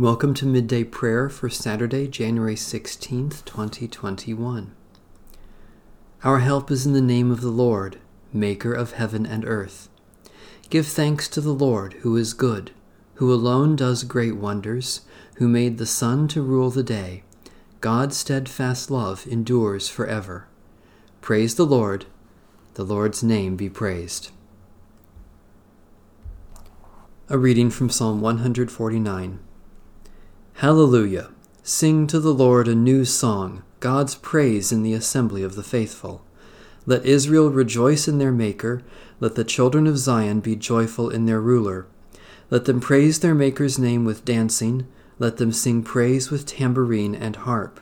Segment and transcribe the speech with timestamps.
[0.00, 4.72] Welcome to midday prayer for Saturday, January 16th, 2021.
[6.22, 7.98] Our help is in the name of the Lord,
[8.32, 9.88] Maker of heaven and earth.
[10.70, 12.70] Give thanks to the Lord, who is good,
[13.14, 15.00] who alone does great wonders,
[15.38, 17.24] who made the sun to rule the day.
[17.80, 20.46] God's steadfast love endures forever.
[21.20, 22.06] Praise the Lord.
[22.74, 24.30] The Lord's name be praised.
[27.28, 29.40] A reading from Psalm 149.
[30.58, 31.30] Hallelujah!
[31.62, 36.24] Sing to the Lord a new song, God's praise in the assembly of the faithful.
[36.84, 38.82] Let Israel rejoice in their Maker,
[39.20, 41.86] let the children of Zion be joyful in their ruler.
[42.50, 44.88] Let them praise their Maker's name with dancing,
[45.20, 47.78] let them sing praise with tambourine and harp.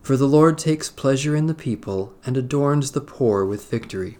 [0.00, 4.16] For the Lord takes pleasure in the people and adorns the poor with victory.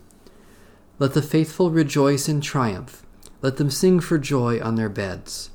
[0.98, 3.06] Let the faithful rejoice in triumph,
[3.40, 5.48] let them sing for joy on their beds.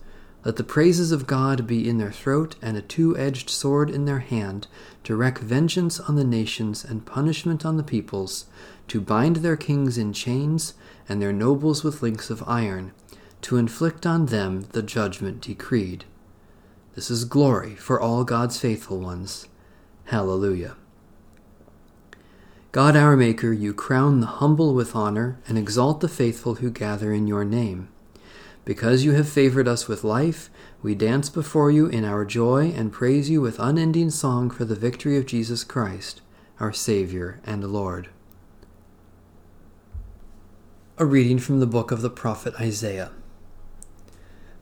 [0.44, 4.06] Let the praises of God be in their throat and a two edged sword in
[4.06, 4.68] their hand,
[5.04, 8.46] to wreak vengeance on the nations and punishment on the peoples,
[8.88, 10.74] to bind their kings in chains
[11.08, 12.92] and their nobles with links of iron,
[13.42, 16.06] to inflict on them the judgment decreed.
[16.96, 19.48] This is glory for all God's faithful ones.
[20.06, 20.76] Hallelujah.
[22.72, 27.14] God our Maker, you crown the humble with honor and exalt the faithful who gather
[27.14, 27.90] in your name.
[28.64, 30.50] Because you have favored us with life,
[30.84, 34.76] we dance before you in our joy and praise you with unending song for the
[34.76, 36.22] victory of Jesus Christ,
[36.60, 38.10] our Savior and Lord.
[40.98, 43.12] A reading from the book of the prophet Isaiah.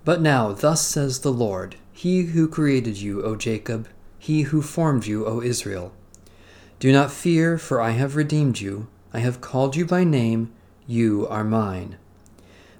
[0.06, 5.06] But now, thus says the Lord, He who created you, O Jacob, He who formed
[5.06, 5.94] you, O Israel.
[6.80, 8.88] Do not fear, for I have redeemed you.
[9.14, 10.54] I have called you by name.
[10.88, 11.98] You are mine.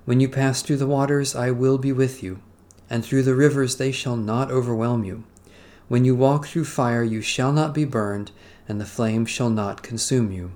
[0.10, 2.40] When you pass through the waters, I will be with you,
[2.90, 5.24] and through the rivers they shall not overwhelm you.
[5.88, 8.32] When you walk through fire, you shall not be burned,
[8.68, 10.54] and the flame shall not consume you.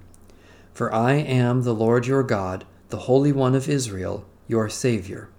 [0.74, 5.30] For I am the Lord your God, the Holy One of Israel, your Saviour.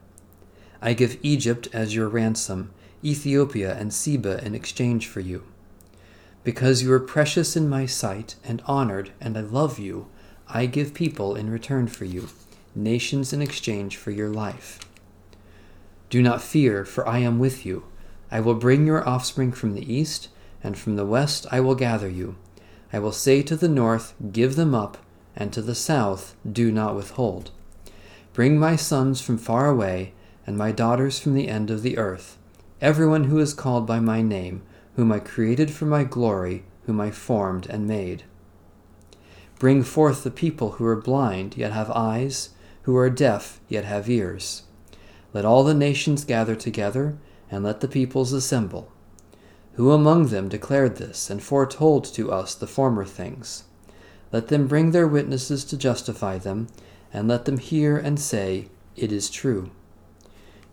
[0.81, 2.71] I give Egypt as your ransom,
[3.03, 5.43] Ethiopia and Seba in exchange for you.
[6.45, 10.07] Because you are precious in my sight and honored, and I love you,
[10.47, 12.29] I give people in return for you
[12.75, 14.79] nations in exchange for your life.
[16.11, 17.85] Do not fear, for I am with you.
[18.31, 20.29] I will bring your offspring from the east,
[20.63, 22.37] and from the west I will gather you.
[22.93, 24.99] I will say to the north, Give them up,
[25.35, 27.51] and to the south, Do not withhold.
[28.33, 30.13] Bring my sons from far away,
[30.47, 32.39] and my daughters from the end of the earth,
[32.81, 34.63] everyone who is called by my name,
[34.97, 38.25] whom I created for my glory, whom I formed and made.
[39.59, 42.51] Bring forth the people who are blind, yet have eyes
[42.85, 44.63] who are deaf yet have ears.
[45.33, 47.17] Let all the nations gather together,
[47.51, 48.93] and let the peoples assemble.
[49.75, 53.65] Who among them declared this, and foretold to us the former things?
[54.33, 56.69] Let them bring their witnesses to justify them,
[57.13, 59.71] and let them hear and say, It is true.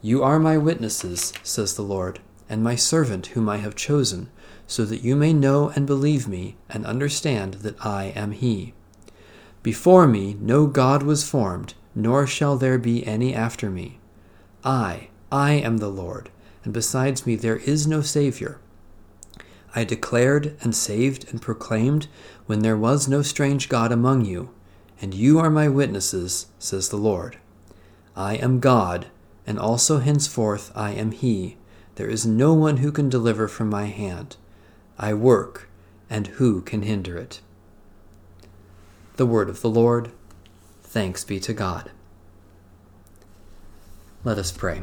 [0.02, 4.30] You are my witnesses, says the Lord, and my servant whom I have chosen,
[4.68, 8.74] so that you may know and believe me, and understand that I am He.
[9.64, 14.00] Before me no God was formed nor shall there be any after me.
[14.64, 16.30] I, I am the Lord,
[16.64, 18.60] and besides me there is no Saviour.
[19.74, 22.08] I declared and saved and proclaimed
[22.46, 24.50] when there was no strange God among you,
[25.02, 27.38] and you are my witnesses, says the Lord.
[28.16, 29.08] I am God,
[29.48, 31.58] and also henceforth I am He.
[31.96, 34.36] There is no one who can deliver from my hand.
[35.00, 35.70] I work,
[36.10, 37.42] and who can hinder it?
[39.16, 40.12] The word of the Lord.
[40.92, 41.90] Thanks be to God.
[44.26, 44.82] Let us pray.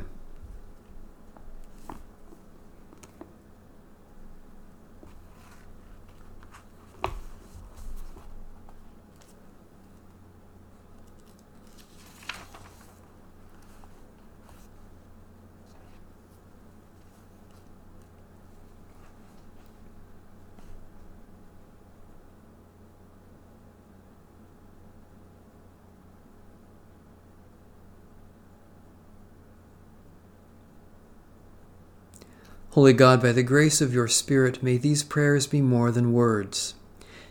[32.79, 36.77] Holy God, by the grace of your Spirit, may these prayers be more than words.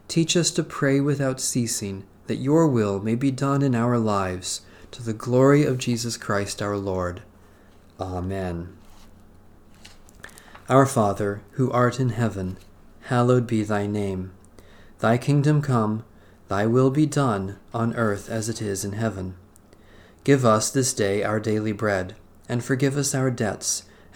[0.10, 4.64] Teach us to pray without ceasing, that your will may be done in our lives,
[4.92, 7.22] to the glory of Jesus Christ our Lord.
[7.98, 8.76] Amen.
[10.68, 12.58] Our Father, who art in heaven,
[13.04, 14.34] hallowed be thy name.
[15.00, 16.04] Thy kingdom come,
[16.50, 19.36] thy will be done, on earth as it is in heaven.
[20.26, 22.18] Give us this day our daily bread,
[22.50, 23.84] and forgive us our debts